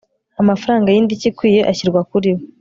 amafaranga 0.41 0.87
y 0.91 0.97
indishyi 1.01 1.27
ikwiye 1.31 1.61
ashyirwa 1.71 2.01
kuri 2.09 2.29
we 2.35 2.43